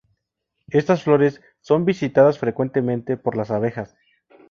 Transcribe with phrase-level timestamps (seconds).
[0.71, 3.95] Estas flores son visitadas frecuentemente por las abejas.